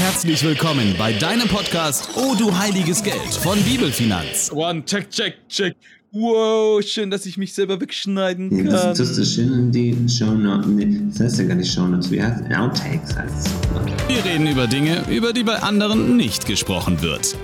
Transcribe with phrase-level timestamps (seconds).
[0.00, 4.50] Herzlich willkommen bei deinem Podcast Oh du heiliges Geld von Bibelfinanz.
[4.50, 5.76] One, check, check, check.
[6.10, 8.66] Wow, schön, dass ich mich selber wegschneiden kann.
[8.66, 10.66] Ja, das tust du schön in die Shownotes.
[10.68, 12.56] Nee, das heißt ja gar nicht Shownotes, wie heißt es?
[12.56, 13.50] Outtakes heißt.
[14.08, 17.36] Wir reden über Dinge, über die bei anderen nicht gesprochen wird.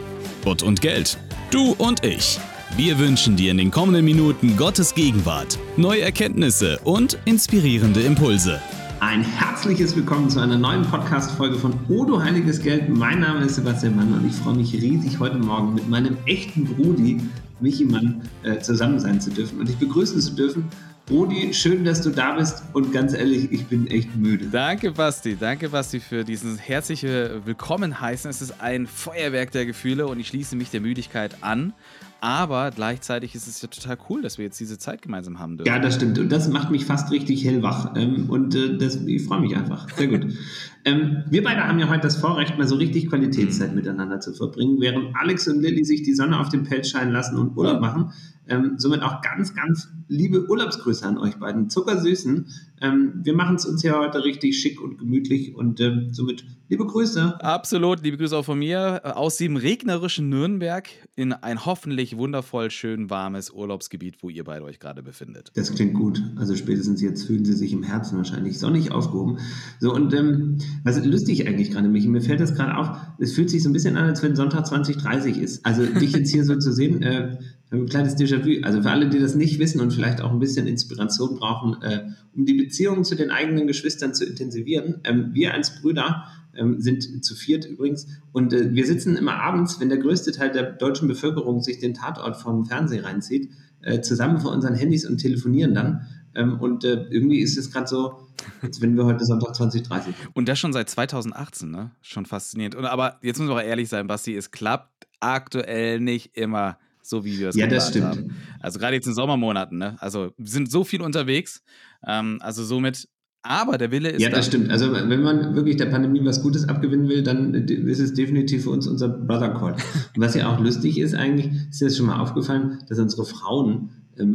[0.42, 1.18] Gott und Geld.
[1.50, 2.38] Du und ich.
[2.74, 8.62] Wir wünschen dir in den kommenden Minuten Gottes Gegenwart, neue Erkenntnisse und inspirierende Impulse.
[9.00, 12.88] Ein herzliches Willkommen zu einer neuen Podcast-Folge von Odo Heiliges Geld.
[12.88, 16.64] Mein Name ist Sebastian Mann und ich freue mich riesig, heute Morgen mit meinem echten
[16.64, 17.20] Brudi,
[17.60, 20.64] Michi Mann, äh, zusammen sein zu dürfen und dich begrüßen zu dürfen.
[21.06, 24.46] Brudi, schön, dass du da bist und ganz ehrlich, ich bin echt müde.
[24.50, 25.36] Danke, Basti.
[25.38, 28.28] Danke, Basti, für diesen herzliche Willkommen heißen.
[28.28, 31.74] Es ist ein Feuerwerk der Gefühle und ich schließe mich der Müdigkeit an.
[32.20, 35.68] Aber gleichzeitig ist es ja total cool, dass wir jetzt diese Zeit gemeinsam haben dürfen.
[35.68, 36.18] Ja, das stimmt.
[36.18, 37.94] Und das macht mich fast richtig hellwach.
[37.94, 39.88] Ähm, und äh, das, ich freue mich einfach.
[39.90, 40.26] Sehr gut.
[40.84, 43.76] ähm, wir beide haben ja heute das Vorrecht, mal so richtig Qualitätszeit mhm.
[43.76, 47.36] miteinander zu verbringen, während Alex und Lilly sich die Sonne auf dem Pelz scheinen lassen
[47.36, 48.12] und Urlaub machen.
[48.48, 51.70] Ähm, somit auch ganz, ganz liebe Urlaubsgrüße an euch beiden.
[51.70, 52.46] Zuckersüßen.
[52.80, 56.86] Ähm, wir machen es uns ja heute richtig schick und gemütlich und ähm, somit liebe
[56.86, 57.40] Grüße.
[57.40, 62.70] Absolut, liebe Grüße auch von mir äh, aus dem regnerischen Nürnberg in ein hoffentlich wundervoll
[62.70, 65.52] schön warmes Urlaubsgebiet, wo ihr beide euch gerade befindet.
[65.54, 66.22] Das klingt gut.
[66.36, 69.38] Also spätestens jetzt fühlen sie sich im Herzen wahrscheinlich sonnig aufgehoben.
[69.80, 72.88] So und ähm, was lustig eigentlich gerade, Michi, mir fällt das gerade auf,
[73.18, 75.64] es fühlt sich so ein bisschen an, als wenn Sonntag 2030 ist.
[75.64, 77.38] Also dich jetzt hier so zu sehen, äh,
[77.70, 78.64] ein kleines Déjà-vu.
[78.64, 82.10] Also für alle, die das nicht wissen und vielleicht auch ein bisschen Inspiration brauchen, äh,
[82.34, 85.00] um die Beziehungen zu den eigenen Geschwistern zu intensivieren.
[85.04, 86.24] Ähm, wir als Brüder
[86.54, 90.52] ähm, sind zu viert übrigens und äh, wir sitzen immer abends, wenn der größte Teil
[90.52, 93.50] der deutschen Bevölkerung sich den Tatort vom Fernsehen reinzieht,
[93.82, 96.06] äh, zusammen vor unseren Handys und telefonieren dann.
[96.34, 98.28] Ähm, und äh, irgendwie ist es gerade so,
[98.62, 100.14] als wenn wir heute Sonntag 2030.
[100.34, 101.90] Und das schon seit 2018, ne?
[102.02, 102.74] Schon faszinierend.
[102.74, 106.78] Und, aber jetzt müssen wir auch ehrlich sein, Basti, es klappt aktuell nicht immer
[107.08, 108.06] so wie wir es Ja, das stimmt.
[108.06, 108.36] Haben.
[108.60, 109.96] Also gerade jetzt in Sommermonaten, ne?
[110.00, 111.62] Also wir sind so viel unterwegs.
[112.06, 113.08] Ähm, also somit,
[113.42, 114.22] aber der Wille ist.
[114.22, 114.70] Ja, das stimmt.
[114.70, 118.70] Also wenn man wirklich der Pandemie was Gutes abgewinnen will, dann ist es definitiv für
[118.70, 119.72] uns unser Brother Call.
[119.72, 123.90] Und was ja auch lustig ist eigentlich, ist das schon mal aufgefallen, dass unsere Frauen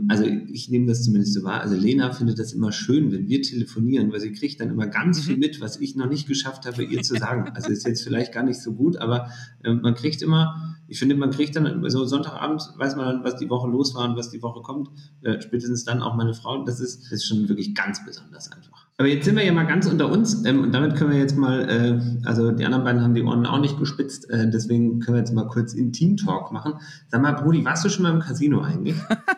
[0.09, 1.62] also ich nehme das zumindest so wahr.
[1.62, 5.19] Also Lena findet das immer schön, wenn wir telefonieren, weil sie kriegt dann immer ganz
[5.19, 5.24] mhm.
[5.24, 7.52] viel mit, was ich noch nicht geschafft habe, ihr zu sagen.
[7.53, 9.30] Also ist jetzt vielleicht gar nicht so gut, aber
[9.64, 13.38] ähm, man kriegt immer ich finde, man kriegt dann so Sonntagabend, weiß man dann, was
[13.38, 14.90] die Woche los war und was die Woche kommt.
[15.22, 16.66] Äh, spätestens dann auch meine Frau.
[16.66, 18.90] Das ist, das ist schon wirklich ganz besonders einfach.
[19.02, 21.36] Aber jetzt sind wir ja mal ganz unter uns ähm, und damit können wir jetzt
[21.36, 25.16] mal, äh, also die anderen beiden haben die Ohren auch nicht gespitzt, äh, deswegen können
[25.16, 26.76] wir jetzt mal kurz Intim-Talk machen.
[27.08, 28.96] Sag mal, Brudi, warst du schon mal im Casino eigentlich?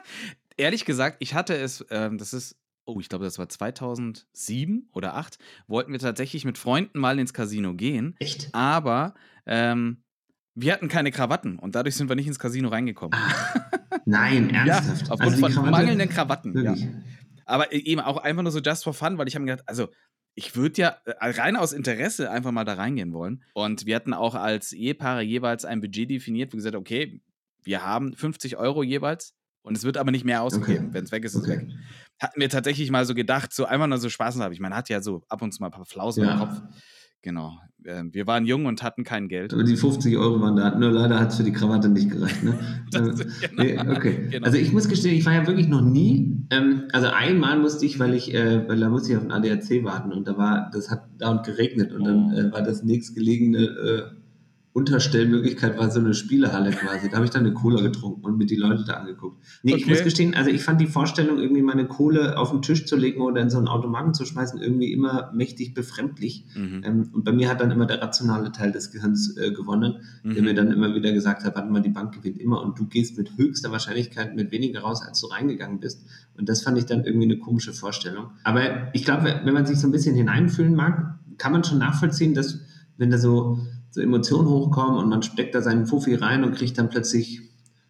[0.58, 5.12] Ehrlich gesagt, ich hatte es, ähm, das ist oh, ich glaube, das war 2007 oder
[5.12, 5.38] 2008,
[5.68, 8.18] wollten wir tatsächlich mit Freunden mal ins Casino gehen.
[8.20, 8.50] Echt?
[8.52, 9.14] Aber
[9.46, 10.04] ähm,
[10.56, 13.18] wir hatten keine Krawatten und dadurch sind wir nicht ins Casino reingekommen.
[13.18, 13.56] Ach,
[14.06, 15.08] nein, ernsthaft.
[15.08, 16.64] ja, aufgrund also von Krawatte, mangelnden Krawatten.
[16.66, 16.76] Ja.
[17.46, 19.68] Aber e-, eben auch einfach nur so just for fun, weil ich habe mir gedacht,
[19.68, 19.90] also
[20.36, 23.44] ich würde ja äh, rein aus Interesse einfach mal da reingehen wollen.
[23.54, 27.22] Und wir hatten auch als Ehepaare jeweils ein Budget definiert, wo gesagt okay,
[27.64, 30.86] wir haben 50 Euro jeweils und es wird aber nicht mehr ausgegeben.
[30.86, 30.94] Okay.
[30.94, 31.60] Wenn es weg ist, ist es okay.
[31.60, 31.70] weg.
[32.20, 34.54] Hatten wir tatsächlich mal so gedacht, so einfach nur so Spaß habe.
[34.54, 36.34] Ich meine, hat ja so ab und zu mal ein paar Flausen ja.
[36.34, 36.62] im Kopf.
[37.24, 37.58] Genau.
[37.86, 39.54] Ähm, wir waren jung und hatten kein Geld.
[39.54, 40.78] Aber die 50 Euro waren da.
[40.78, 42.44] Nur leider hat es für die Krawatte nicht gereicht.
[42.44, 42.58] Ne?
[42.92, 43.64] das, äh, genau.
[43.64, 44.28] nee, okay.
[44.30, 44.46] Genau.
[44.46, 46.46] Also ich muss gestehen, ich war ja wirklich noch nie.
[46.50, 49.84] Ähm, also einmal musste ich, weil ich, äh, weil da musste ich auf den ADAC
[49.84, 52.06] warten und da war, das hat da und geregnet und oh.
[52.06, 54.23] dann äh, war das nächstgelegene äh,
[54.74, 57.08] Unterstellmöglichkeit war so eine Spielehalle quasi.
[57.08, 59.38] Da habe ich dann eine Cola getrunken und mir die Leute da angeguckt.
[59.62, 59.82] Nee, okay.
[59.82, 62.96] ich muss gestehen, also ich fand die Vorstellung, irgendwie meine Kohle auf den Tisch zu
[62.96, 66.48] legen oder in so einen Automaten zu schmeißen, irgendwie immer mächtig befremdlich.
[66.56, 66.82] Mhm.
[66.84, 70.34] Ähm, und bei mir hat dann immer der rationale Teil des Gehirns äh, gewonnen, mhm.
[70.34, 72.88] der mir dann immer wieder gesagt hat, warte mal, die Bank gewinnt immer und du
[72.88, 76.04] gehst mit höchster Wahrscheinlichkeit mit weniger raus, als du reingegangen bist.
[76.36, 78.32] Und das fand ich dann irgendwie eine komische Vorstellung.
[78.44, 82.34] Aber ich glaube, wenn man sich so ein bisschen hineinfühlen mag, kann man schon nachvollziehen,
[82.34, 82.60] dass
[82.98, 83.60] wenn da so
[83.94, 87.42] so Emotionen hochkommen und man steckt da seinen Fuffi rein und kriegt dann plötzlich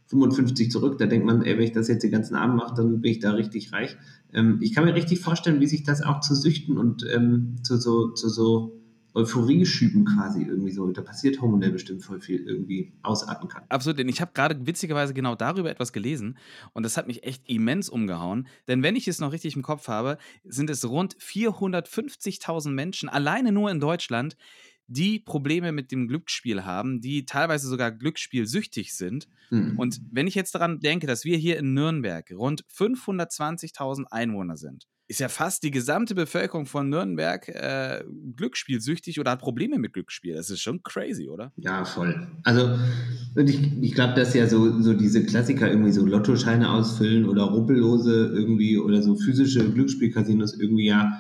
[0.08, 0.98] 55 zurück.
[0.98, 3.20] Da denkt man, ey, wenn ich das jetzt den ganzen Abend mache, dann bin ich
[3.20, 3.96] da richtig reich.
[4.34, 7.78] Ähm, ich kann mir richtig vorstellen, wie sich das auch zu Süchten und ähm, zu
[7.78, 8.82] so, zu so
[9.14, 10.92] Euphorie-Schüben quasi irgendwie so.
[10.92, 13.64] Da passiert hormonell bestimmt voll viel irgendwie ausatmen kann.
[13.70, 16.38] Absolut, denn ich habe gerade witzigerweise genau darüber etwas gelesen
[16.74, 18.48] und das hat mich echt immens umgehauen.
[18.68, 23.54] Denn wenn ich es noch richtig im Kopf habe, sind es rund 450.000 Menschen alleine
[23.54, 24.36] nur in Deutschland,
[24.88, 29.28] die Probleme mit dem Glücksspiel haben, die teilweise sogar glücksspielsüchtig sind.
[29.50, 29.80] Mhm.
[29.80, 34.88] Und wenn ich jetzt daran denke, dass wir hier in Nürnberg rund 520.000 Einwohner sind,
[35.08, 38.04] ist ja fast die gesamte Bevölkerung von Nürnberg äh,
[38.36, 40.34] glücksspielsüchtig oder hat Probleme mit Glücksspiel.
[40.34, 41.52] Das ist schon crazy, oder?
[41.58, 42.28] Ja, voll.
[42.44, 42.80] Also
[43.36, 48.32] ich, ich glaube, dass ja so, so diese Klassiker irgendwie so Lottoscheine ausfüllen oder Rubbellose
[48.34, 51.12] irgendwie oder so physische Glücksspielcasinos irgendwie ja.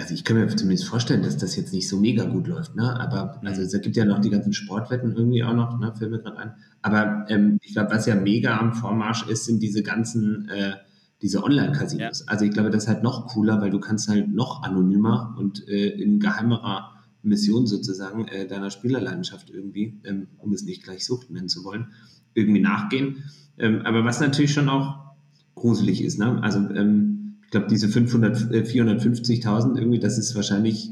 [0.00, 2.98] Also ich kann mir zumindest vorstellen, dass das jetzt nicht so mega gut läuft, ne?
[3.00, 3.66] Aber also hm.
[3.66, 5.92] es gibt ja noch die ganzen Sportwetten irgendwie auch noch, ne?
[5.96, 6.54] Fällt mir gerade ein.
[6.82, 10.74] Aber ähm, ich glaube, was ja mega am Vormarsch ist, sind diese ganzen äh,
[11.22, 12.20] diese Online-Casinos.
[12.20, 12.26] Ja.
[12.26, 15.66] Also ich glaube, das ist halt noch cooler, weil du kannst halt noch anonymer und
[15.68, 16.92] äh, in geheimerer
[17.22, 21.88] Mission sozusagen äh, deiner Spielerleidenschaft irgendwie, ähm, um es nicht gleich Sucht nennen zu wollen,
[22.34, 23.24] irgendwie nachgehen.
[23.56, 25.14] Ähm, aber was natürlich schon auch
[25.54, 26.42] gruselig ist, ne?
[26.42, 27.13] Also ähm,
[27.54, 30.90] glaube, diese 500, äh, 450.000 irgendwie, das ist wahrscheinlich,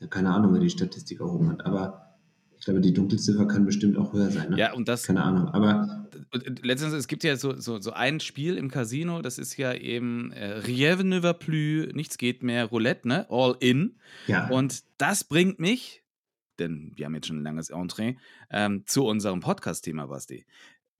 [0.00, 2.16] ja, keine Ahnung, wer die Statistik erhoben hat, aber
[2.58, 4.50] ich glaube, die Dunkelziffer kann bestimmt auch höher sein.
[4.50, 4.58] Ne?
[4.58, 5.04] Ja, und das.
[5.04, 5.48] Keine Ahnung.
[5.48, 6.06] Aber.
[6.62, 10.30] Letztens, es gibt ja so, so, so ein Spiel im Casino, das ist ja eben
[10.32, 13.26] äh, Rien ne va plus, nichts geht mehr, Roulette, ne?
[13.30, 13.96] All in.
[14.26, 14.48] Ja.
[14.48, 16.02] Und das bringt mich,
[16.58, 18.16] denn wir haben jetzt schon ein langes Entree,
[18.50, 20.44] ähm, zu unserem Podcast-Thema, Basti.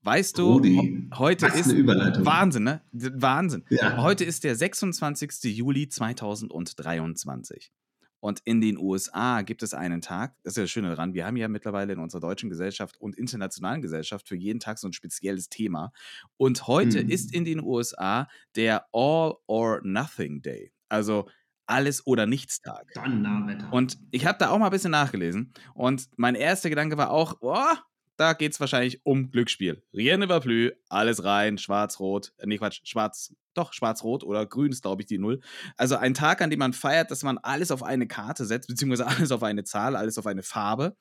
[0.03, 2.81] Weißt du, Rudi, heute ist Wahnsinn, ne?
[2.91, 3.63] Wahnsinn.
[3.69, 4.01] Ja.
[4.01, 5.43] Heute ist der 26.
[5.55, 7.71] Juli 2023.
[8.19, 11.25] Und in den USA gibt es einen Tag, das ist ja das Schöne daran, wir
[11.25, 14.93] haben ja mittlerweile in unserer deutschen Gesellschaft und internationalen Gesellschaft für jeden Tag so ein
[14.93, 15.91] spezielles Thema.
[16.37, 17.09] Und heute mhm.
[17.09, 20.71] ist in den USA der All or Nothing Day.
[20.87, 21.29] Also
[21.65, 22.91] alles oder nichts Tag.
[22.93, 23.71] Donnerwetter.
[23.71, 25.53] Und ich habe da auch mal ein bisschen nachgelesen.
[25.73, 27.75] Und mein erster Gedanke war auch, oh,
[28.17, 29.83] da geht es wahrscheinlich um Glücksspiel.
[29.93, 34.71] Rien ne va plus, alles rein, schwarz-rot, äh, nee, Quatsch, schwarz, doch, schwarz-rot oder grün
[34.71, 35.41] ist, glaube ich, die Null.
[35.77, 39.07] Also ein Tag, an dem man feiert, dass man alles auf eine Karte setzt, beziehungsweise
[39.07, 40.95] alles auf eine Zahl, alles auf eine Farbe.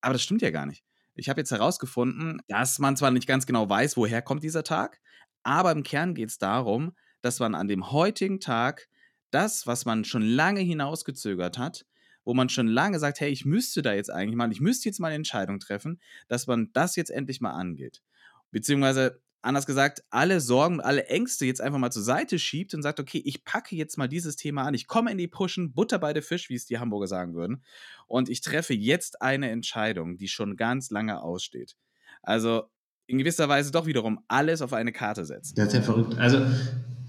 [0.00, 0.84] Aber das stimmt ja gar nicht.
[1.14, 5.00] Ich habe jetzt herausgefunden, dass man zwar nicht ganz genau weiß, woher kommt dieser Tag,
[5.42, 8.88] aber im Kern geht es darum, dass man an dem heutigen Tag
[9.30, 11.86] das, was man schon lange hinausgezögert hat,
[12.24, 15.00] wo man schon lange sagt, hey, ich müsste da jetzt eigentlich mal, ich müsste jetzt
[15.00, 18.02] mal eine Entscheidung treffen, dass man das jetzt endlich mal angeht.
[18.50, 23.00] Beziehungsweise, anders gesagt, alle Sorgen, alle Ängste jetzt einfach mal zur Seite schiebt und sagt,
[23.00, 26.12] okay, ich packe jetzt mal dieses Thema an, ich komme in die Pushen, Butter bei
[26.12, 27.64] der Fisch, wie es die Hamburger sagen würden,
[28.06, 31.76] und ich treffe jetzt eine Entscheidung, die schon ganz lange aussteht.
[32.22, 32.64] Also
[33.06, 35.58] in gewisser Weise doch wiederum alles auf eine Karte setzt.
[35.58, 36.16] Das ist ja verrückt.
[36.18, 36.46] Also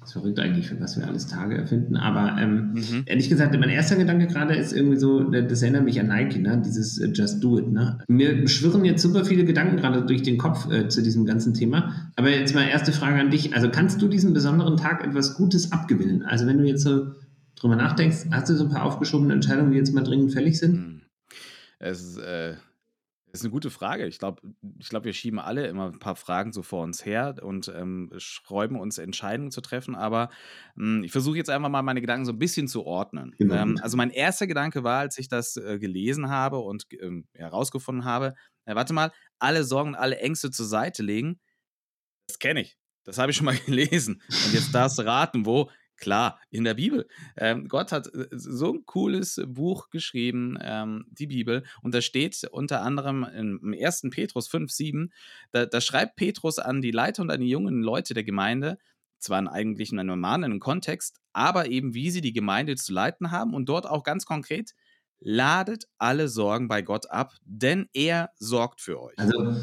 [0.04, 1.96] ist verrückt eigentlich, für was wir alles Tage erfinden.
[1.96, 3.04] Aber ähm, mhm.
[3.06, 6.62] ehrlich gesagt, mein erster Gedanke gerade ist irgendwie so, das erinnert mich an Nike, ne?
[6.66, 7.72] dieses uh, Just Do It.
[7.72, 8.00] Ne?
[8.08, 12.12] Mir schwirren jetzt super viele Gedanken gerade durch den Kopf äh, zu diesem ganzen Thema.
[12.16, 13.54] Aber jetzt mal erste Frage an dich.
[13.54, 16.24] Also kannst du diesem besonderen Tag etwas Gutes abgewinnen?
[16.24, 17.12] Also wenn du jetzt so
[17.56, 20.76] drüber nachdenkst, hast du so ein paar aufgeschobene Entscheidungen, die jetzt mal dringend fällig sind?
[20.76, 21.02] Hm.
[21.78, 22.54] Es ist, äh,
[23.32, 24.08] das ist eine gute Frage.
[24.08, 24.42] Ich glaube,
[24.80, 28.12] ich glaub, wir schieben alle immer ein paar Fragen so vor uns her und ähm,
[28.18, 29.96] sträuben uns, Entscheidungen zu treffen.
[29.96, 30.30] Aber
[30.78, 33.34] ähm, ich versuche jetzt einfach mal meine Gedanken so ein bisschen zu ordnen.
[33.38, 33.56] Genau.
[33.56, 38.04] Ähm, also mein erster Gedanke war, als ich das äh, gelesen habe und ähm, herausgefunden
[38.04, 38.36] habe,
[38.66, 41.40] äh, warte mal, alle Sorgen, alle Ängste zur Seite legen.
[42.28, 42.78] Das kenne ich.
[43.06, 44.22] Das habe ich schon mal gelesen.
[44.46, 45.70] Und jetzt darfst du raten, wo.
[46.02, 47.08] Klar, in der Bibel.
[47.38, 52.44] Ähm, Gott hat äh, so ein cooles Buch geschrieben, ähm, die Bibel, und da steht
[52.52, 54.08] unter anderem im 1.
[54.10, 55.14] Petrus 5, 7,
[55.52, 58.80] da, da, schreibt Petrus an die Leiter und an die jungen Leute der Gemeinde,
[59.20, 63.54] zwar in eigentlich einem normalen Kontext, aber eben wie sie die Gemeinde zu leiten haben
[63.54, 64.74] und dort auch ganz konkret,
[65.20, 69.20] ladet alle Sorgen bei Gott ab, denn er sorgt für euch.
[69.20, 69.56] Also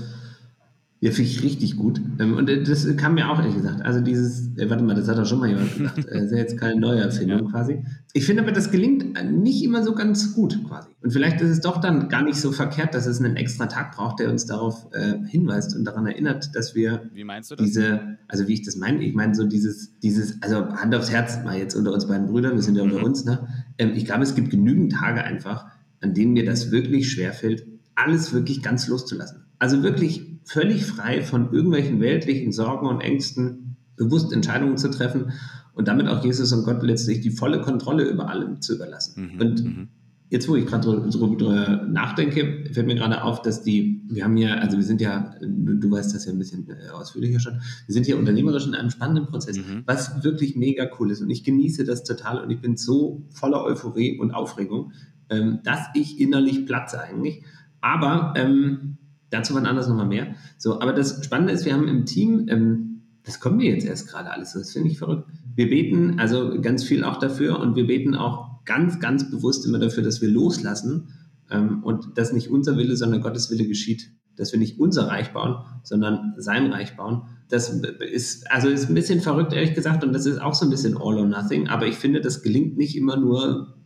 [1.00, 2.00] ja, finde ich richtig gut.
[2.18, 3.82] Ähm, und äh, das kam mir auch ehrlich gesagt.
[3.82, 5.98] Also dieses, äh, warte mal, das hat doch schon mal jemand gesagt.
[6.08, 7.50] Das ist ja jetzt keine neue Erfindung ja.
[7.50, 7.84] quasi.
[8.14, 10.88] Ich finde aber, das gelingt nicht immer so ganz gut quasi.
[11.00, 13.94] Und vielleicht ist es doch dann gar nicht so verkehrt, dass es einen extra Tag
[13.94, 17.64] braucht, der uns darauf äh, hinweist und daran erinnert, dass wir wie meinst du das?
[17.64, 21.38] diese, also wie ich das meine, ich meine so dieses, dieses, also Hand aufs Herz
[21.44, 23.04] mal jetzt unter uns beiden Brüdern, wir sind ja unter mhm.
[23.04, 23.46] uns, ne?
[23.78, 25.66] Ähm, ich glaube, es gibt genügend Tage einfach,
[26.00, 29.44] an denen mir das wirklich schwerfällt, alles wirklich ganz loszulassen.
[29.58, 35.32] Also wirklich völlig frei von irgendwelchen weltlichen Sorgen und Ängsten bewusst Entscheidungen zu treffen
[35.74, 39.32] und damit auch Jesus und Gott letztlich die volle Kontrolle über allem zu überlassen.
[39.34, 39.88] Mhm, und mhm.
[40.30, 44.54] jetzt, wo ich gerade darüber nachdenke, fällt mir gerade auf, dass die, wir haben ja,
[44.54, 47.92] also wir sind ja, du, du weißt das ja ein bisschen äh, ausführlicher schon, wir
[47.92, 49.82] sind hier unternehmerisch in einem spannenden Prozess, mhm.
[49.84, 51.20] was wirklich mega cool ist.
[51.20, 54.92] Und ich genieße das total und ich bin so voller Euphorie und Aufregung,
[55.28, 57.44] ähm, dass ich innerlich platze eigentlich.
[57.80, 58.98] Aber ähm,
[59.30, 60.34] Dazu wann anders nochmal mehr.
[60.56, 64.08] So, aber das Spannende ist, wir haben im Team, ähm, das kommen wir jetzt erst
[64.08, 65.28] gerade alles, das finde ich verrückt.
[65.54, 69.78] Wir beten also ganz viel auch dafür und wir beten auch ganz, ganz bewusst immer
[69.78, 71.08] dafür, dass wir loslassen
[71.50, 74.10] ähm, und dass nicht unser Wille, sondern Gottes Wille geschieht.
[74.36, 77.22] Dass wir nicht unser Reich bauen, sondern sein Reich bauen.
[77.48, 80.70] Das ist, also ist ein bisschen verrückt, ehrlich gesagt, und das ist auch so ein
[80.70, 83.77] bisschen all or nothing, aber ich finde, das gelingt nicht immer nur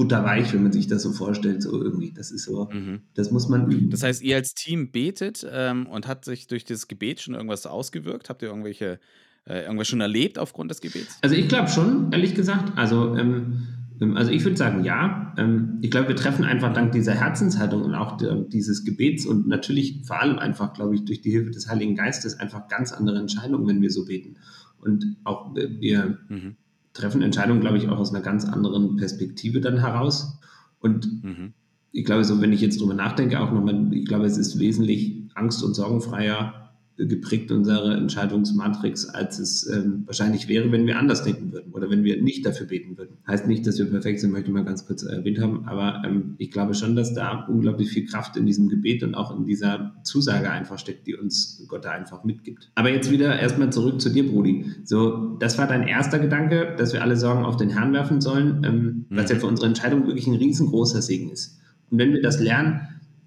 [0.00, 2.10] butterweich, wenn man sich das so vorstellt, so irgendwie.
[2.12, 3.00] Das ist so, mhm.
[3.12, 3.90] das muss man üben.
[3.90, 7.66] Das heißt, ihr als Team betet ähm, und hat sich durch das Gebet schon irgendwas
[7.66, 8.30] ausgewirkt?
[8.30, 8.98] Habt ihr irgendwelche,
[9.46, 11.18] äh, irgendwas schon erlebt aufgrund des Gebets?
[11.20, 12.78] Also ich glaube schon, ehrlich gesagt.
[12.78, 13.66] Also, ähm,
[14.00, 15.34] ähm also ich würde sagen, ja.
[15.36, 19.48] Ähm, ich glaube, wir treffen einfach dank dieser Herzenshaltung und auch der, dieses Gebets und
[19.48, 23.18] natürlich vor allem einfach, glaube ich, durch die Hilfe des Heiligen Geistes einfach ganz andere
[23.18, 24.38] Entscheidungen, wenn wir so beten.
[24.78, 26.56] Und auch äh, wir, mhm
[26.92, 30.38] treffen Entscheidungen, glaube ich, auch aus einer ganz anderen Perspektive dann heraus.
[30.80, 31.52] Und mhm.
[31.92, 35.28] ich glaube, so wenn ich jetzt drüber nachdenke, auch nochmal, ich glaube, es ist wesentlich
[35.34, 36.59] angst- und sorgenfreier,
[37.06, 42.04] geprägt unsere Entscheidungsmatrix, als es ähm, wahrscheinlich wäre, wenn wir anders denken würden oder wenn
[42.04, 43.18] wir nicht dafür beten würden.
[43.26, 46.34] Heißt nicht, dass wir perfekt sind, möchte ich mal ganz kurz erwähnt haben, aber ähm,
[46.38, 49.94] ich glaube schon, dass da unglaublich viel Kraft in diesem Gebet und auch in dieser
[50.02, 52.70] Zusage einfach steckt, die uns Gott da einfach mitgibt.
[52.74, 54.66] Aber jetzt wieder erstmal zurück zu dir, Brudi.
[54.84, 58.62] So, das war dein erster Gedanke, dass wir alle Sorgen auf den Herrn werfen sollen,
[58.64, 59.16] ähm, mhm.
[59.16, 61.60] was ja für unsere Entscheidung wirklich ein riesengroßer Segen ist.
[61.90, 62.80] Und wenn wir das lernen,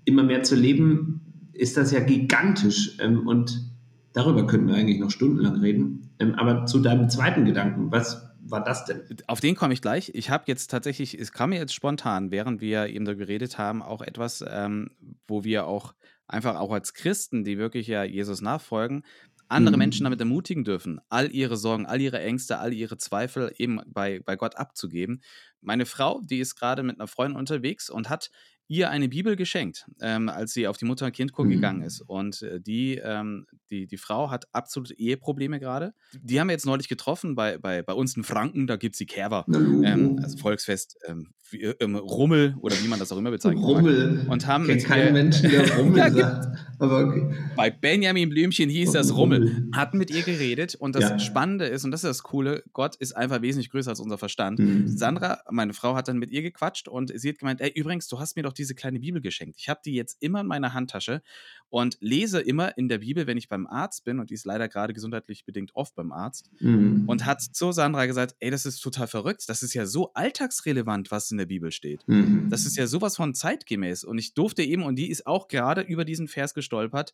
[0.06, 1.22] immer mehr zu leben,
[1.54, 2.98] ist das ja gigantisch.
[3.00, 3.72] Ähm, und
[4.14, 6.10] darüber könnten wir eigentlich noch stundenlang reden.
[6.20, 9.02] Ähm, aber zu deinem zweiten Gedanken, was war das denn?
[9.28, 10.12] Auf den komme ich gleich.
[10.14, 13.82] Ich habe jetzt tatsächlich, es kam mir jetzt spontan, während wir eben da geredet haben,
[13.82, 14.90] auch etwas, ähm,
[15.28, 15.94] wo wir auch
[16.28, 19.04] einfach auch als Christen, die wirklich ja Jesus nachfolgen,
[19.50, 19.80] andere mhm.
[19.80, 24.20] Menschen damit ermutigen dürfen, all ihre Sorgen, all ihre Ängste, all ihre Zweifel eben bei,
[24.20, 25.22] bei Gott abzugeben.
[25.62, 28.32] Meine Frau, die ist gerade mit einer Freundin unterwegs und hat
[28.68, 31.50] ihr eine Bibel geschenkt, ähm, als sie auf die Mutter-Kind-Kur mhm.
[31.50, 32.02] gegangen ist.
[32.02, 35.94] Und äh, die, ähm, die, die Frau hat absolute Eheprobleme gerade.
[36.22, 39.00] Die haben wir jetzt neulich getroffen bei, bei, bei uns in Franken, da gibt es
[39.00, 43.64] die Kerber, ähm, also Volksfest, ähm, ähm, Rummel oder wie man das auch immer bezeichnet.
[43.64, 44.26] Rummel.
[44.30, 46.58] Und haben Kennt keinen Menschen, der Rummel ja, sagt.
[46.80, 47.34] Aber okay.
[47.56, 49.44] Bei Benjamin Blümchen hieß das Rummel.
[49.44, 49.70] Rummel.
[49.74, 51.20] Hatten mit ihr geredet und das ja.
[51.20, 54.60] Spannende ist, und das ist das Coole, Gott ist einfach wesentlich größer als unser Verstand.
[54.60, 54.88] Mhm.
[54.88, 58.20] Sandra, meine Frau, hat dann mit ihr gequatscht und sie hat gemeint, ey, übrigens, du
[58.20, 59.56] hast mir doch diese kleine Bibel geschenkt.
[59.58, 61.22] Ich habe die jetzt immer in meiner Handtasche
[61.70, 64.68] und lese immer in der Bibel, wenn ich beim Arzt bin, und die ist leider
[64.70, 67.06] gerade gesundheitlich bedingt oft beim Arzt, mhm.
[67.08, 71.10] und hat zu Sandra gesagt, ey, das ist total verrückt, das ist ja so alltagsrelevant,
[71.12, 72.08] was in der Bibel steht.
[72.08, 72.48] Mhm.
[72.50, 74.04] Das ist ja sowas von zeitgemäß.
[74.04, 77.14] Und ich durfte eben, und die ist auch gerade über diesen Vers gestolpert,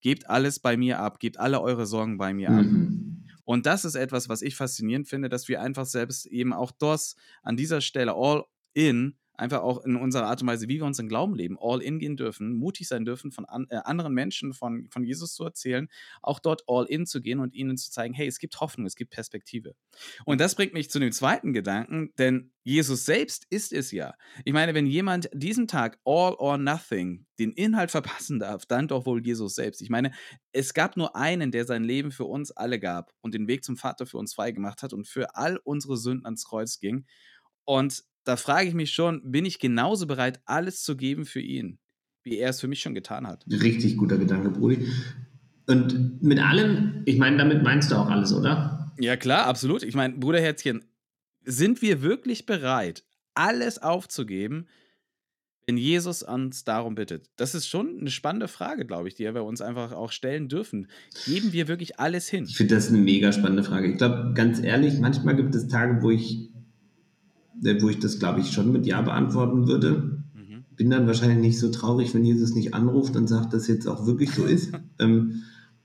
[0.00, 2.64] gebt alles bei mir ab, gebt alle eure Sorgen bei mir ab.
[2.64, 3.24] Mhm.
[3.44, 7.16] Und das ist etwas, was ich faszinierend finde, dass wir einfach selbst eben auch das
[7.42, 8.44] an dieser Stelle all
[8.74, 11.98] in einfach auch in unserer Art und Weise, wie wir unseren Glauben leben, all in
[11.98, 15.88] gehen dürfen, mutig sein dürfen, von an, äh, anderen Menschen von, von Jesus zu erzählen,
[16.22, 18.96] auch dort all in zu gehen und ihnen zu zeigen, hey, es gibt Hoffnung, es
[18.96, 19.74] gibt Perspektive.
[20.24, 24.14] Und das bringt mich zu dem zweiten Gedanken, denn Jesus selbst ist es ja.
[24.44, 29.06] Ich meine, wenn jemand diesen Tag all or nothing den Inhalt verpassen darf, dann doch
[29.06, 29.80] wohl Jesus selbst.
[29.80, 30.12] Ich meine,
[30.52, 33.76] es gab nur einen, der sein Leben für uns alle gab und den Weg zum
[33.76, 37.06] Vater für uns freigemacht hat und für all unsere Sünden ans Kreuz ging.
[37.64, 41.78] Und da frage ich mich schon, bin ich genauso bereit, alles zu geben für ihn,
[42.24, 43.46] wie er es für mich schon getan hat?
[43.50, 44.86] Richtig guter Gedanke, Brudi.
[45.66, 48.92] Und mit allem, ich meine, damit meinst du auch alles, oder?
[48.98, 49.82] Ja, klar, absolut.
[49.82, 50.84] Ich meine, Bruderherzchen,
[51.42, 54.66] sind wir wirklich bereit, alles aufzugeben,
[55.66, 57.30] wenn Jesus uns darum bittet?
[57.36, 60.88] Das ist schon eine spannende Frage, glaube ich, die wir uns einfach auch stellen dürfen.
[61.24, 62.44] Geben wir wirklich alles hin?
[62.44, 63.90] Ich finde das eine mega spannende Frage.
[63.90, 66.47] Ich glaube, ganz ehrlich, manchmal gibt es Tage, wo ich
[67.60, 70.22] wo ich das, glaube ich, schon mit Ja beantworten würde.
[70.34, 70.64] Mhm.
[70.76, 74.06] Bin dann wahrscheinlich nicht so traurig, wenn Jesus nicht anruft und sagt, dass jetzt auch
[74.06, 74.72] wirklich so ist.
[74.98, 75.42] ähm,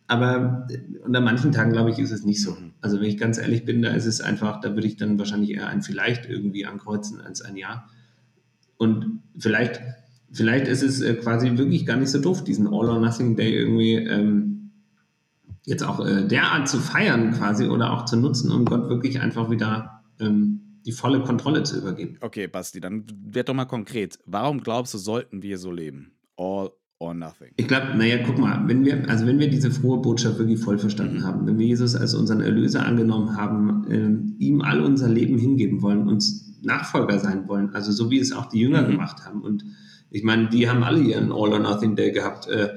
[0.07, 0.67] aber
[1.03, 2.51] unter manchen Tagen, glaube ich, ist es nicht so.
[2.51, 2.73] Mhm.
[2.81, 5.51] Also wenn ich ganz ehrlich bin, da ist es einfach, da würde ich dann wahrscheinlich
[5.51, 7.85] eher ein Vielleicht irgendwie ankreuzen als ein Ja.
[8.77, 9.81] Und vielleicht,
[10.31, 14.71] vielleicht ist es äh, quasi wirklich gar nicht so doof, diesen All-or-Nothing-Day irgendwie ähm,
[15.65, 19.49] jetzt auch äh, derart zu feiern quasi oder auch zu nutzen, um Gott wirklich einfach
[19.49, 22.17] wieder ähm, die volle Kontrolle zu übergeben.
[22.21, 24.19] Okay, Basti, dann werd doch mal konkret.
[24.25, 26.11] Warum glaubst du, sollten wir so leben?
[26.37, 27.49] All or nothing.
[27.57, 30.77] Ich glaube, naja, guck mal, wenn wir, also wenn wir diese frohe Botschaft wirklich voll
[30.77, 31.23] verstanden mhm.
[31.23, 33.85] haben, wenn wir Jesus als unseren Erlöser angenommen haben,
[34.39, 38.31] äh, ihm all unser Leben hingeben wollen, uns Nachfolger sein wollen, also so wie es
[38.31, 38.91] auch die Jünger mhm.
[38.91, 39.41] gemacht haben.
[39.41, 39.65] Und
[40.09, 42.69] ich meine, die haben alle ihren All or Nothing Day gehabt äh,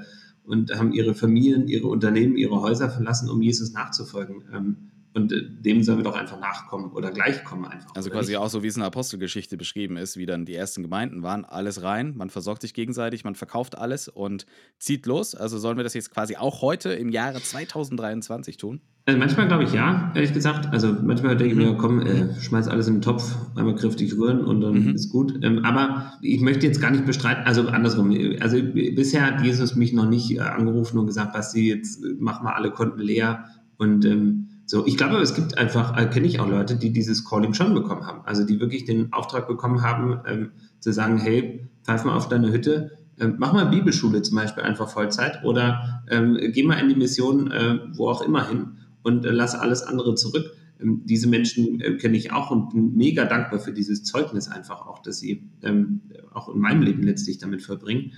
[0.44, 4.42] und haben ihre Familien, ihre Unternehmen, ihre Häuser verlassen, um Jesus nachzufolgen.
[4.52, 4.76] Ähm,
[5.16, 7.94] Und äh, dem sollen wir doch einfach nachkommen oder gleichkommen einfach.
[7.94, 8.38] Also quasi nicht?
[8.38, 11.46] auch so, wie es in der Apostelgeschichte beschrieben ist, wie dann die ersten Gemeinden waren,
[11.46, 14.44] alles rein, man versorgt sich gegenseitig, man verkauft alles und
[14.78, 15.35] zieht los.
[15.35, 18.82] Also sollen wir das jetzt quasi auch heute im Jahre 2023 tun?
[19.06, 20.70] Also manchmal glaube ich ja, ehrlich gesagt.
[20.70, 21.78] Also manchmal denke ich mir, mhm.
[21.78, 24.94] komm, äh, schmeiß alles in den Topf, einmal kräftig rühren und dann mhm.
[24.96, 25.32] ist gut.
[25.42, 28.14] Ähm, aber ich möchte jetzt gar nicht bestreiten, also andersrum.
[28.40, 32.52] Also bisher hat Jesus mich noch nicht äh, angerufen und gesagt, Basti, jetzt mach mal
[32.52, 33.46] alle Konten leer
[33.78, 37.25] und ähm, so, ich glaube, es gibt einfach, äh, kenne ich auch Leute, die dieses
[37.25, 38.23] Calling schon bekommen haben.
[38.25, 42.52] Also die wirklich den Auftrag bekommen haben, ähm, zu sagen, hey, pfeif mal auf deine
[42.52, 46.96] Hütte, ähm, mach mal Bibelschule zum Beispiel einfach Vollzeit oder ähm, geh mal in die
[46.96, 50.52] Mission, äh, wo auch immer hin und äh, lass alles andere zurück.
[50.80, 54.85] Ähm, diese Menschen äh, kenne ich auch und bin mega dankbar für dieses Zeugnis einfach
[54.87, 56.02] auch, dass sie ähm,
[56.35, 58.12] auch in meinem Leben letztlich damit verbringen.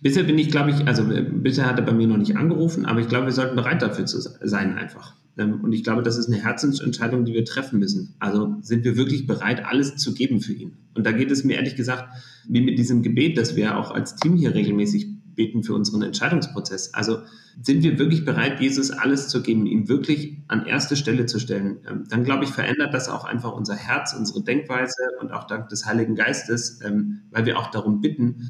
[0.00, 2.86] Bisher bin ich, glaube ich, also äh, bisher hat er bei mir noch nicht angerufen,
[2.86, 5.19] aber ich glaube, wir sollten bereit dafür zu sein einfach.
[5.36, 8.14] Ähm, und ich glaube, das ist eine Herzensentscheidung, die wir treffen müssen.
[8.18, 10.76] Also sind wir wirklich bereit, alles zu geben für ihn?
[10.94, 12.12] Und da geht es mir ehrlich gesagt,
[12.48, 16.92] wie mit diesem Gebet, das wir auch als Team hier regelmäßig beten für unseren Entscheidungsprozess.
[16.92, 17.20] Also
[17.62, 21.78] sind wir wirklich bereit, Jesus alles zu geben, ihm wirklich an erste Stelle zu stellen?
[21.88, 25.68] Ähm, dann glaube ich, verändert das auch einfach unser Herz, unsere Denkweise und auch dank
[25.68, 28.48] des Heiligen Geistes, ähm, weil wir auch darum bitten,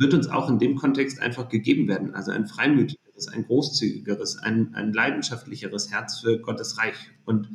[0.00, 2.14] wird uns auch in dem Kontext einfach gegeben werden.
[2.14, 6.96] Also ein freimütigeres, ein großzügigeres, ein, ein leidenschaftlicheres Herz für Gottes Reich.
[7.26, 7.50] Und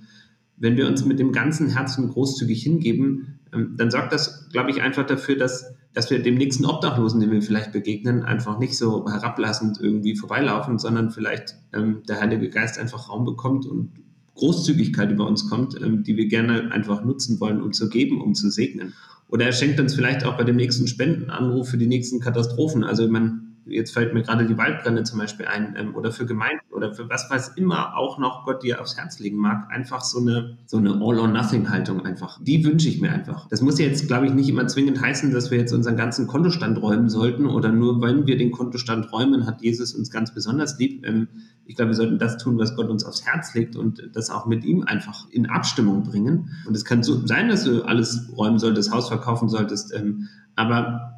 [0.56, 4.84] wenn wir uns mit dem ganzen Herzen großzügig hingeben, ähm, dann sorgt das, glaube ich,
[4.84, 9.10] einfach dafür, dass, dass wir dem nächsten Obdachlosen, dem wir vielleicht begegnen, einfach nicht so
[9.10, 13.92] herablassend irgendwie vorbeilaufen, sondern vielleicht ähm, der Heilige Geist einfach Raum bekommt und
[14.36, 18.36] Großzügigkeit über uns kommt, ähm, die wir gerne einfach nutzen wollen, um zu geben, um
[18.36, 18.94] zu segnen.
[19.28, 22.84] Oder er schenkt uns vielleicht auch bei dem nächsten Spendenanruf für die nächsten Katastrophen.
[22.84, 26.64] Also man, jetzt fällt mir gerade die Waldbrände zum Beispiel ein, ähm, oder für Gemeinden
[26.72, 30.20] oder für was weiß immer auch noch Gott dir aufs Herz legen mag, einfach so
[30.20, 32.40] eine, so eine All-or-Nothing-Haltung einfach.
[32.42, 33.48] Die wünsche ich mir einfach.
[33.50, 36.82] Das muss jetzt, glaube ich, nicht immer zwingend heißen, dass wir jetzt unseren ganzen Kontostand
[36.82, 41.06] räumen sollten oder nur wenn wir den Kontostand räumen, hat Jesus uns ganz besonders lieb.
[41.06, 41.28] Ähm,
[41.66, 44.46] ich glaube, wir sollten das tun, was Gott uns aufs Herz legt und das auch
[44.46, 46.52] mit ihm einfach in Abstimmung bringen.
[46.68, 51.15] Und es kann so sein, dass du alles räumen solltest, Haus verkaufen solltest, ähm, aber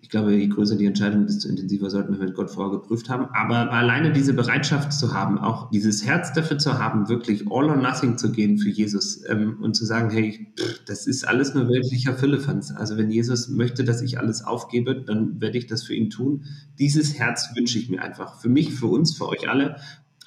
[0.00, 3.26] ich glaube, je größer die Entscheidung, desto intensiver sollten wir mit Gott vorher geprüft haben.
[3.34, 7.76] Aber alleine diese Bereitschaft zu haben, auch dieses Herz dafür zu haben, wirklich all or
[7.76, 11.68] nothing zu gehen für Jesus ähm, und zu sagen, hey, pff, das ist alles nur
[11.68, 12.70] weltlicher Füllefanz.
[12.70, 16.44] Also wenn Jesus möchte, dass ich alles aufgebe, dann werde ich das für ihn tun.
[16.78, 18.40] Dieses Herz wünsche ich mir einfach.
[18.40, 19.76] Für mich, für uns, für euch alle.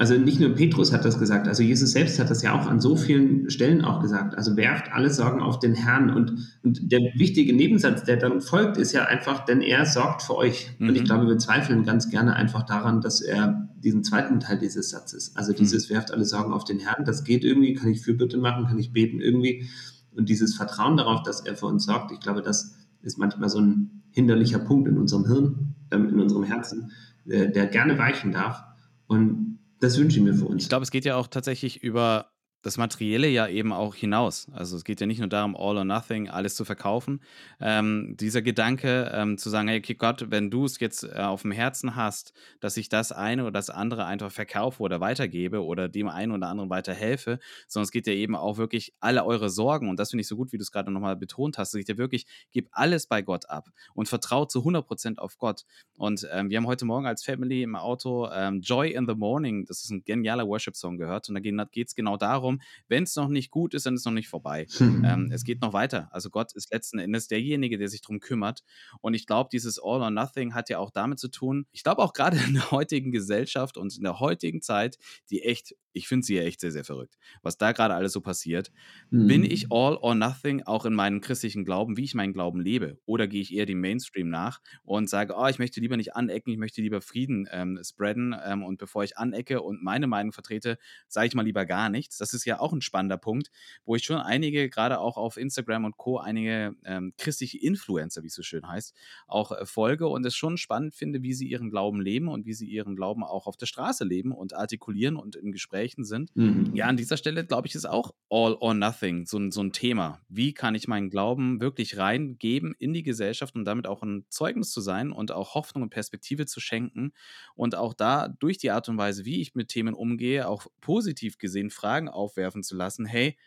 [0.02, 2.82] Also nicht nur Petrus hat das gesagt, also Jesus selbst hat das ja auch an
[2.82, 4.36] so vielen Stellen auch gesagt.
[4.36, 6.10] Also werft alle Sorgen auf den Herrn.
[6.10, 10.36] Und, und der wichtige Nebensatz, der dann folgt, ist ja einfach, denn er sorgt für
[10.38, 10.72] euch.
[10.80, 10.90] Mhm.
[10.90, 11.06] Und ich mhm.
[11.06, 15.54] glaube, wir zweifeln ganz gerne einfach daran, dass er diesen zweiten Teil dieses Satzes, also
[15.54, 15.94] dieses mhm.
[15.94, 18.94] werft alle Sorgen auf den Herrn, das geht irgendwie, kann ich Fürbitte machen, kann ich
[18.94, 19.68] beten irgendwie.
[20.16, 23.60] Und dieses Vertrauen darauf, dass er für uns sorgt, ich glaube, das ist manchmal so
[23.60, 26.92] ein hinderlicher Punkt in unserem Hirn, ähm, in unserem Herzen,
[27.24, 28.64] der, der gerne weichen darf.
[29.06, 30.64] Und das wünsche ich mir für uns.
[30.64, 34.48] Ich glaube, es geht ja auch tatsächlich über das Materielle ja eben auch hinaus.
[34.52, 37.22] Also es geht ja nicht nur darum, all or nothing, alles zu verkaufen.
[37.60, 41.42] Ähm, dieser Gedanke ähm, zu sagen, hey okay, Gott, wenn du es jetzt äh, auf
[41.42, 45.90] dem Herzen hast, dass ich das eine oder das andere einfach verkaufe oder weitergebe oder
[45.90, 49.90] dem einen oder anderen weiterhelfe, sondern es geht ja eben auch wirklich alle eure Sorgen
[49.90, 51.90] und das finde ich so gut, wie du es gerade nochmal betont hast, es geht
[51.90, 55.66] ja wirklich, gib alles bei Gott ab und vertraut zu 100% auf Gott.
[55.98, 59.66] Und ähm, wir haben heute Morgen als Family im Auto ähm, Joy in the Morning,
[59.66, 63.16] das ist ein genialer Worship-Song gehört und da geht es genau darum, darum, wenn es
[63.16, 64.68] noch nicht gut ist, dann ist es noch nicht vorbei.
[65.06, 66.10] ähm, es geht noch weiter.
[66.12, 68.64] Also Gott ist letzten Endes derjenige, der sich darum kümmert.
[69.02, 72.02] Und ich glaube, dieses All or Nothing hat ja auch damit zu tun, ich glaube
[72.02, 74.98] auch gerade in der heutigen Gesellschaft und in der heutigen Zeit,
[75.30, 78.22] die echt, ich finde sie ja echt sehr, sehr verrückt, was da gerade alles so
[78.22, 78.72] passiert.
[79.10, 79.28] Mhm.
[79.28, 79.72] Bin ich mhm.
[79.72, 83.00] All or Nothing auch in meinem christlichen Glauben, wie ich meinen Glauben lebe?
[83.06, 86.52] Oder gehe ich eher dem Mainstream nach und sage, oh, ich möchte lieber nicht anecken,
[86.52, 90.78] ich möchte lieber Frieden ähm, spreaden ähm, und bevor ich anecke und meine Meinung vertrete,
[91.08, 92.18] sage ich mal lieber gar nichts.
[92.18, 93.50] Das ist ja auch ein spannender Punkt,
[93.86, 98.28] wo ich schon einige, gerade auch auf Instagram und Co., einige ähm, christliche Influencer, wie
[98.28, 98.96] es so schön heißt,
[99.28, 102.54] auch äh, folge und es schon spannend finde, wie sie ihren Glauben leben und wie
[102.54, 105.52] sie ihren Glauben auch auf der Straße leben und artikulieren und in
[105.82, 106.32] Gesprächen sind.
[106.36, 106.72] Mhm.
[106.74, 110.22] Ja, an dieser Stelle, glaube ich, ist auch All or Nothing so, so ein Thema.
[110.30, 114.72] Wie kann ich meinen Glauben wirklich reingeben in die Gesellschaft und damit auch ein Zeugnis
[114.72, 117.14] zu sein und auch Hoffnung und Perspektive zu schenken
[117.56, 121.38] und auch da durch die Art und Weise, wie ich mit Themen umgehe, auch positiv
[121.38, 123.38] gesehen Fragen auf aufwerfen zu lassen, hey,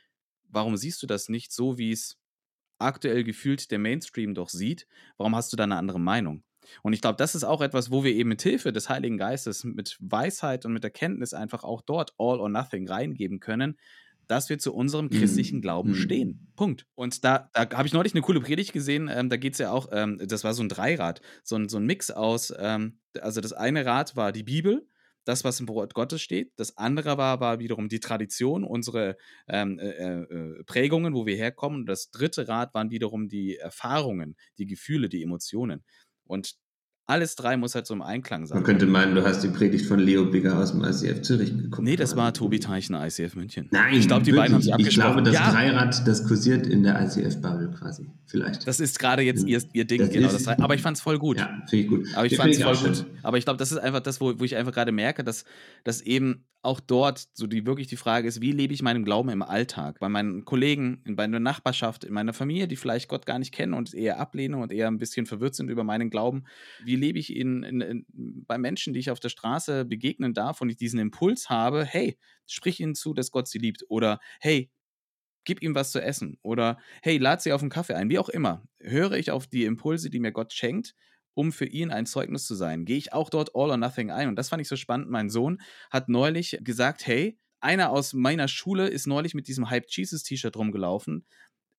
[0.49, 2.19] warum siehst du das nicht so, wie es
[2.79, 4.87] aktuell gefühlt der Mainstream doch sieht?
[5.17, 6.43] Warum hast du da eine andere Meinung?
[6.83, 9.65] Und ich glaube, das ist auch etwas, wo wir eben mit Hilfe des Heiligen Geistes,
[9.65, 13.77] mit Weisheit und mit Erkenntnis einfach auch dort all or nothing reingeben können,
[14.27, 15.63] dass wir zu unserem christlichen mhm.
[15.63, 15.97] Glauben mhm.
[15.97, 16.53] stehen.
[16.57, 16.87] Punkt.
[16.95, 19.71] Und da, da habe ich neulich eine coole Predigt gesehen, ähm, da geht es ja
[19.71, 23.41] auch, ähm, das war so ein Dreirad, so ein, so ein Mix aus, ähm, also
[23.41, 24.87] das eine Rad war die Bibel,
[25.25, 26.53] das, was im Wort Gottes steht.
[26.57, 29.17] Das andere war, war wiederum die Tradition, unsere
[29.49, 31.81] ähm, äh, äh, Prägungen, wo wir herkommen.
[31.81, 35.83] Und das dritte Rad waren wiederum die Erfahrungen, die Gefühle, die Emotionen.
[36.27, 36.57] Und
[37.07, 38.57] alles drei muss halt so im Einklang sein.
[38.57, 41.83] Man könnte meinen, du hast die Predigt von Leo Bigger aus dem ICF Zürich geguckt.
[41.83, 43.69] Nee, das war Tobi Teichner, ICF München.
[43.71, 45.09] Nein, ich glaube, die beiden haben sich abgesprochen.
[45.09, 45.53] Ich glaube, das ja.
[45.53, 48.11] Dreirad, das kursiert in der ICF-Bubble quasi.
[48.27, 48.67] Vielleicht.
[48.67, 50.29] Das ist gerade jetzt ihr, ihr Ding, das genau.
[50.29, 51.39] Das, aber ich fand es voll gut.
[51.39, 52.09] Ja, finde ich gut.
[52.15, 53.07] Aber ich fand es voll gut.
[53.23, 55.45] Aber ich glaube, das ist einfach das, wo, wo ich einfach gerade merke, dass,
[55.85, 59.29] dass eben auch dort so die wirklich die Frage ist, wie lebe ich meinen Glauben
[59.29, 59.99] im Alltag?
[60.01, 63.75] Bei meinen Kollegen, in meiner Nachbarschaft, in meiner Familie, die vielleicht Gott gar nicht kennen
[63.75, 66.45] und eher ablehnen und eher ein bisschen verwirrt sind über meinen Glauben.
[66.83, 68.07] Wie lebe ich ihn in, in,
[68.47, 72.19] bei Menschen, die ich auf der Straße begegnen darf und ich diesen Impuls habe, hey,
[72.47, 74.71] sprich ihnen zu, dass Gott sie liebt oder hey,
[75.45, 78.29] gib ihm was zu essen oder hey, lad sie auf einen Kaffee ein, wie auch
[78.29, 78.67] immer.
[78.81, 80.95] Höre ich auf die Impulse, die mir Gott schenkt
[81.35, 82.85] um für ihn ein Zeugnis zu sein.
[82.85, 84.29] Gehe ich auch dort all or nothing ein.
[84.29, 85.11] Und das fand ich so spannend.
[85.11, 89.87] Mein Sohn hat neulich gesagt, hey, einer aus meiner Schule ist neulich mit diesem Hype
[89.89, 91.27] Jesus T-Shirt rumgelaufen.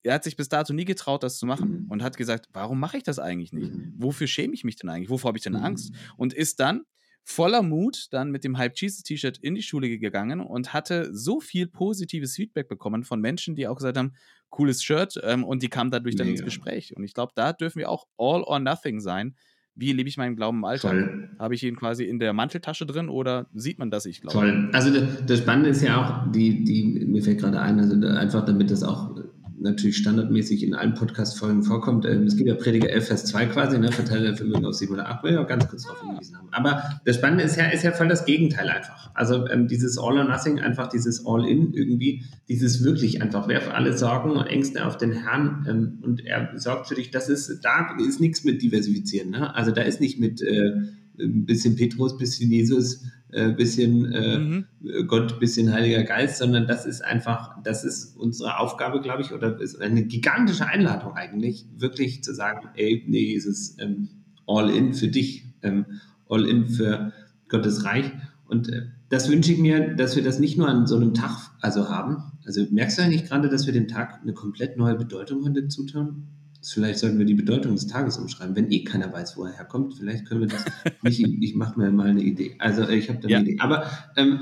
[0.06, 1.92] Er hat sich bis dato nie getraut, das zu machen mhm.
[1.92, 3.74] und hat gesagt, warum mache ich das eigentlich nicht?
[3.74, 3.94] Mhm.
[3.98, 5.10] Wofür schäme ich mich denn eigentlich?
[5.10, 5.64] Wovor habe ich denn mhm.
[5.64, 5.94] Angst?
[6.18, 6.84] Und ist dann
[7.24, 11.40] voller Mut dann mit dem Hype Jesus T-Shirt in die Schule gegangen und hatte so
[11.40, 14.14] viel positives Feedback bekommen von Menschen, die auch gesagt haben,
[14.50, 16.38] cooles Shirt ähm, und die kamen dadurch dann Mega.
[16.38, 16.96] ins Gespräch.
[16.96, 19.36] Und ich glaube, da dürfen wir auch all or nothing sein.
[19.74, 21.30] Wie lebe ich meinen Glauben im Alltag?
[21.38, 24.38] Habe ich ihn quasi in der Manteltasche drin oder sieht man, dass ich glaube?
[24.38, 24.70] Toll.
[24.72, 28.46] Also das, das Spannende ist ja auch, die, die, mir fällt gerade ein, also einfach
[28.46, 29.20] damit das auch
[29.60, 32.06] natürlich standardmäßig in allen Podcast-Folgen vorkommt.
[32.06, 35.08] Ähm, es gibt ja Prediger 11, Vers 2 quasi, ne, Verteiler Vermögen auf 7 oder
[35.08, 36.50] 8, will ich auch ganz kurz darauf hingewiesen haben.
[36.52, 39.12] Aber das Spannende ist ja, ist ja voll das Gegenteil einfach.
[39.14, 43.98] Also ähm, dieses All or Nothing, einfach dieses All-In irgendwie, dieses wirklich einfach, werf alle
[43.98, 47.96] Sorgen und Ängste auf den Herrn ähm, und er sorgt für dich, das ist, da
[47.98, 49.30] ist nichts mit diversifizieren.
[49.30, 49.56] Ne?
[49.56, 50.72] Also da ist nicht mit äh,
[51.20, 53.04] ein bisschen Petrus, bisschen Jesus,
[53.36, 54.66] äh, bisschen äh, mhm.
[55.08, 59.60] Gott, bisschen Heiliger Geist, sondern das ist einfach, das ist unsere Aufgabe, glaube ich, oder
[59.60, 64.08] ist eine gigantische Einladung eigentlich, wirklich zu sagen, ey, nee, Jesus, ähm,
[64.48, 65.86] all in für dich, ähm,
[66.30, 67.12] all in für
[67.50, 68.10] Gottes Reich.
[68.48, 71.52] Und äh, das wünsche ich mir, dass wir das nicht nur an so einem Tag
[71.60, 72.24] also haben.
[72.46, 76.28] Also merkst du eigentlich gerade, dass wir dem Tag eine komplett neue Bedeutung heute zutun?
[76.74, 79.96] Vielleicht sollten wir die Bedeutung des Tages umschreiben, wenn eh keiner weiß, wo er herkommt.
[79.96, 80.66] Vielleicht können wir das.
[81.04, 82.56] ich, ich mache mir mal eine Idee.
[82.60, 83.42] Also ich habe da eine ja.
[83.42, 83.58] Idee.
[83.60, 84.42] Aber ähm,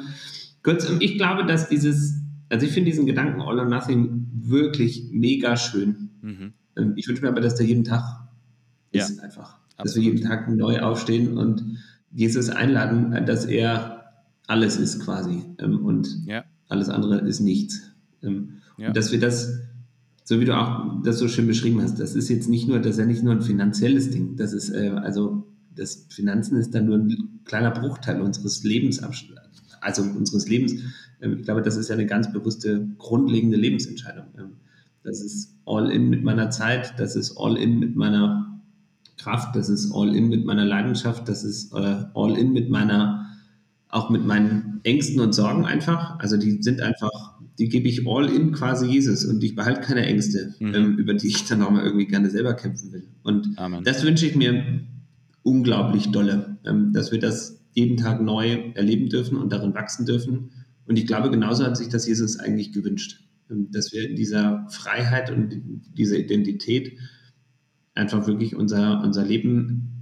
[0.63, 5.57] kurz, ich glaube, dass dieses, also ich finde diesen Gedanken All or Nothing wirklich mega
[5.57, 6.09] schön.
[6.21, 6.53] Mhm.
[6.77, 8.03] Ähm, ich wünsche mir aber, dass der jeden Tag
[8.91, 9.03] ja.
[9.03, 9.57] ist einfach.
[9.77, 9.85] Absolut.
[9.85, 11.77] Dass wir jeden Tag neu aufstehen und
[12.11, 14.13] Jesus einladen, dass er
[14.47, 15.43] alles ist quasi.
[15.59, 16.43] Ähm, und ja.
[16.69, 17.81] alles andere ist nichts.
[18.21, 19.59] Ähm, und dass wir das
[20.23, 22.93] so wie du auch das so schön beschrieben hast, das ist jetzt nicht nur, das
[22.93, 24.35] ist ja nicht nur ein finanzielles Ding.
[24.37, 29.01] Das ist, äh, also das Finanzen ist dann nur ein kleiner Bruchteil unseres Lebens,
[29.81, 30.75] also unseres Lebens.
[31.21, 34.25] Ähm, ich glaube, das ist ja eine ganz bewusste, grundlegende Lebensentscheidung.
[34.37, 34.51] Ähm,
[35.03, 38.61] das ist all in mit meiner Zeit, das ist all in mit meiner
[39.17, 43.25] Kraft, das ist all in mit meiner Leidenschaft, das ist äh, all in mit meiner,
[43.89, 46.17] auch mit meinen Ängsten und Sorgen einfach.
[46.19, 50.05] Also die sind einfach die gebe ich all in quasi Jesus und ich behalte keine
[50.05, 50.73] Ängste, mhm.
[50.73, 53.07] ähm, über die ich dann auch mal irgendwie gerne selber kämpfen will.
[53.21, 53.83] Und Amen.
[53.83, 54.81] das wünsche ich mir
[55.43, 60.51] unglaublich dolle, ähm, dass wir das jeden Tag neu erleben dürfen und darin wachsen dürfen.
[60.85, 64.65] Und ich glaube, genauso hat sich das Jesus eigentlich gewünscht, ähm, dass wir in dieser
[64.69, 65.61] Freiheit und
[65.97, 66.97] dieser Identität
[67.93, 69.92] einfach wirklich unser, unser Leben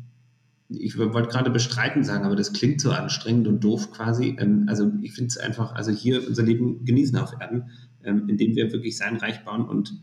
[0.80, 4.36] ich wollte gerade bestreiten sagen, aber das klingt so anstrengend und doof quasi.
[4.40, 7.70] Ähm, also ich finde es einfach, also hier unser Leben genießen auf Erden,
[8.04, 9.94] ähm, indem wir wirklich sein Reich bauen und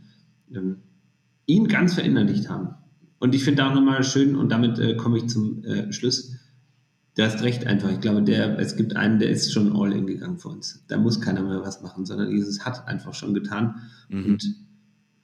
[0.55, 0.79] ähm,
[1.47, 2.75] ihn ganz verinnerlicht haben.
[3.19, 6.37] Und ich finde auch nochmal schön, und damit äh, komme ich zum äh, Schluss,
[7.17, 7.91] du hast recht einfach.
[7.91, 10.85] Ich glaube, der, es gibt einen, der ist schon all in gegangen für uns.
[10.89, 13.77] Da muss keiner mehr was machen, sondern Jesus hat einfach schon getan.
[14.09, 14.25] Mhm.
[14.25, 14.55] Und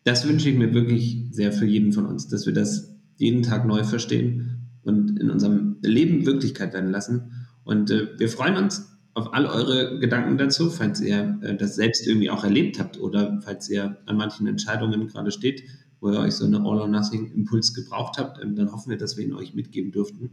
[0.02, 3.64] das wünsche ich mir wirklich sehr für jeden von uns, dass wir das jeden Tag
[3.64, 4.53] neu verstehen
[4.84, 7.46] und in unserem Leben Wirklichkeit werden lassen.
[7.64, 12.06] Und äh, wir freuen uns auf all eure Gedanken dazu, falls ihr äh, das selbst
[12.06, 15.62] irgendwie auch erlebt habt oder falls ihr an manchen Entscheidungen gerade steht,
[16.00, 19.34] wo ihr euch so eine All-or-Nothing-Impuls gebraucht habt, ähm, dann hoffen wir, dass wir ihn
[19.34, 20.30] euch mitgeben durften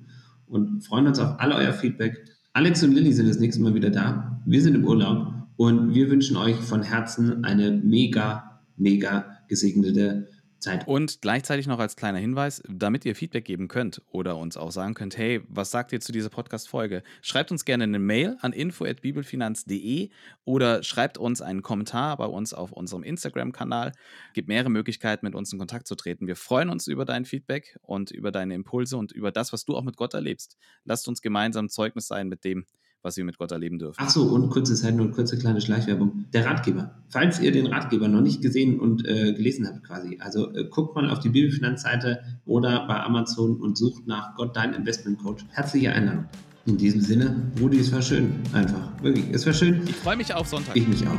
[0.47, 2.25] und freuen uns auf all euer Feedback.
[2.53, 4.41] Alex und Lilly sind das nächste Mal wieder da.
[4.45, 10.27] Wir sind im Urlaub und wir wünschen euch von Herzen eine mega, mega gesegnete
[10.61, 10.87] Zeit.
[10.87, 14.93] Und gleichzeitig noch als kleiner Hinweis, damit ihr Feedback geben könnt oder uns auch sagen
[14.93, 17.03] könnt, hey, was sagt ihr zu dieser Podcast-Folge?
[17.21, 20.09] Schreibt uns gerne eine Mail an info.bibelfinanz.de
[20.45, 23.91] oder schreibt uns einen Kommentar bei uns auf unserem Instagram-Kanal.
[24.33, 26.27] Gibt mehrere Möglichkeiten, mit uns in Kontakt zu treten.
[26.27, 29.75] Wir freuen uns über dein Feedback und über deine Impulse und über das, was du
[29.75, 30.57] auch mit Gott erlebst.
[30.85, 32.65] Lasst uns gemeinsam Zeugnis sein mit dem,
[33.01, 33.97] was wir mit Gott erleben dürfen.
[33.99, 36.25] Ach so, und kurze Zeit und kurze kleine Schleichwerbung.
[36.33, 36.95] Der Ratgeber.
[37.09, 40.95] Falls ihr den Ratgeber noch nicht gesehen und äh, gelesen habt quasi, also äh, guckt
[40.95, 45.45] mal auf die Bibelfinanzseite oder bei Amazon und sucht nach Gott, dein Investment Coach.
[45.49, 46.25] Herzliche Einladung.
[46.67, 48.35] In diesem Sinne, Rudi, es war schön.
[48.53, 48.91] Einfach.
[49.01, 49.81] Wirklich, es war schön.
[49.87, 50.75] Ich freue mich auf Sonntag.
[50.75, 51.17] Ich mich auch.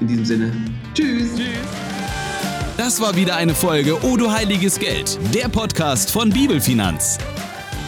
[0.00, 0.52] In diesem Sinne,
[0.94, 1.34] tschüss.
[1.34, 2.04] Tschüss.
[2.76, 7.18] Das war wieder eine Folge O du heiliges Geld, der Podcast von Bibelfinanz.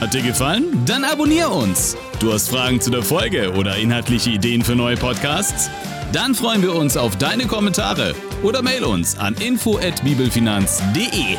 [0.00, 0.85] Hat dir gefallen?
[0.85, 1.96] Dann abonnier uns.
[2.18, 5.70] Du hast Fragen zu der Folge oder inhaltliche Ideen für neue Podcasts?
[6.12, 11.37] Dann freuen wir uns auf deine Kommentare oder mail uns an info@bibelfinanz.de.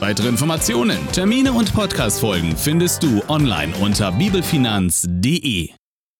[0.00, 5.77] Weitere Informationen, Termine und Podcastfolgen findest du online unter bibelfinanz.de.